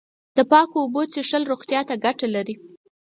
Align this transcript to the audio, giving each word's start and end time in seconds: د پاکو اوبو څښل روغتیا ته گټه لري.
د 0.37 0.39
پاکو 0.51 0.77
اوبو 0.81 1.01
څښل 1.13 1.43
روغتیا 1.51 1.81
ته 1.89 1.95
گټه 2.03 2.27
لري. 2.35 2.55